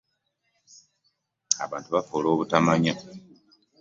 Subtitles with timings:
[1.63, 2.93] Abantu bafa olw'obutamanya.